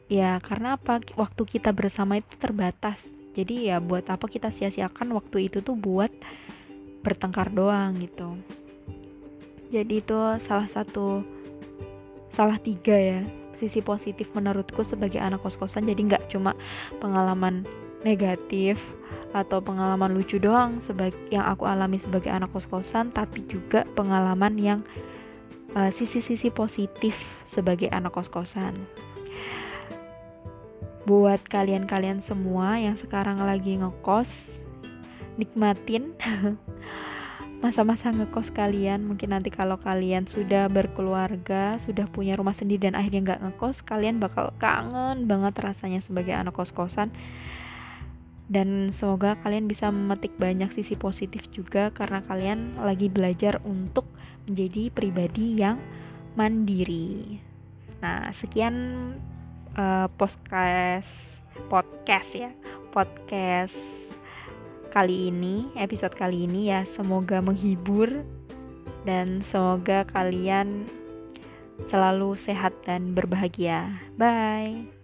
Ya 0.09 0.41
karena 0.41 0.75
apa? 0.75 0.99
Waktu 1.15 1.41
kita 1.45 1.71
bersama 1.71 2.17
itu 2.19 2.33
terbatas. 2.41 2.97
Jadi 3.37 3.69
ya 3.69 3.77
buat 3.79 4.03
apa 4.09 4.25
kita 4.25 4.49
sia-siakan 4.49 5.13
waktu 5.15 5.47
itu 5.47 5.61
tuh 5.61 5.77
buat 5.77 6.09
bertengkar 7.05 7.53
doang 7.53 7.95
gitu. 8.01 8.35
Jadi 9.69 10.01
itu 10.01 10.17
salah 10.43 10.65
satu 10.67 11.21
salah 12.33 12.57
tiga 12.57 12.97
ya 12.97 13.21
sisi 13.59 13.83
positif 13.83 14.31
menurutku 14.33 14.81
sebagai 14.81 15.21
anak 15.21 15.45
kos-kosan. 15.45 15.85
Jadi 15.85 16.09
nggak 16.09 16.33
cuma 16.33 16.57
pengalaman 16.97 17.63
negatif 18.01 18.81
atau 19.29 19.61
pengalaman 19.61 20.09
lucu 20.13 20.41
doang 20.41 20.81
sebagai 20.81 21.17
yang 21.29 21.45
aku 21.45 21.69
alami 21.69 22.01
sebagai 22.01 22.33
anak 22.33 22.49
kos-kosan 22.49 23.13
tapi 23.13 23.45
juga 23.45 23.85
pengalaman 23.93 24.57
yang 24.57 24.79
uh, 25.77 25.93
sisi-sisi 25.93 26.49
positif 26.49 27.13
sebagai 27.49 27.89
anak 27.93 28.13
kos-kosan. 28.13 28.73
Buat 31.05 31.41
kalian-kalian 31.49 32.21
semua 32.21 32.77
yang 32.77 32.93
sekarang 32.97 33.41
lagi 33.41 33.77
ngekos, 33.77 34.29
nikmatin 35.41 36.13
masa-masa 37.63 38.15
ngekos 38.15 38.55
kalian 38.55 39.03
mungkin 39.03 39.35
nanti 39.35 39.51
kalau 39.51 39.75
kalian 39.75 40.23
sudah 40.31 40.71
berkeluarga 40.71 41.75
sudah 41.75 42.07
punya 42.07 42.39
rumah 42.39 42.55
sendiri 42.55 42.87
dan 42.87 42.95
akhirnya 42.95 43.35
nggak 43.35 43.41
ngekos 43.43 43.83
kalian 43.83 44.15
bakal 44.23 44.55
kangen 44.63 45.27
banget 45.27 45.59
rasanya 45.59 45.99
sebagai 45.99 46.31
anak 46.31 46.55
kos-kosan 46.55 47.11
dan 48.49 48.89
semoga 48.89 49.37
kalian 49.45 49.69
bisa 49.69 49.93
memetik 49.93 50.33
banyak 50.41 50.73
sisi 50.73 50.97
positif 50.97 51.45
juga 51.53 51.93
karena 51.93 52.25
kalian 52.25 52.81
lagi 52.81 53.05
belajar 53.05 53.61
untuk 53.61 54.09
menjadi 54.49 54.89
pribadi 54.89 55.61
yang 55.61 55.77
mandiri. 56.33 57.37
Nah, 58.01 58.33
sekian 58.33 58.75
uh, 59.77 60.09
podcast 60.17 61.09
podcast 61.69 62.29
ya, 62.33 62.49
podcast 62.89 63.77
kali 64.89 65.29
ini, 65.29 65.69
episode 65.77 66.17
kali 66.17 66.49
ini 66.49 66.73
ya, 66.73 66.89
semoga 66.97 67.45
menghibur 67.45 68.25
dan 69.05 69.45
semoga 69.45 70.09
kalian 70.09 70.89
selalu 71.87 72.33
sehat 72.35 72.73
dan 72.83 73.13
berbahagia. 73.13 74.01
Bye. 74.17 74.98